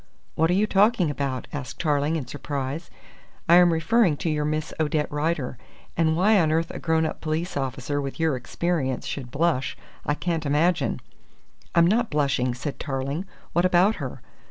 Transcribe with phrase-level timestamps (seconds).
[0.33, 2.89] "What are you talking about?" asked Tarling in surprise.
[3.47, 5.59] "I am referring to your Miss Odette Rider
[5.95, 10.15] and why on earth a grown up police officer with your experience should blush, I
[10.15, 11.01] can't imagine."
[11.75, 13.25] "I'm not blushing," said Tarling.
[13.53, 14.23] "What about her?"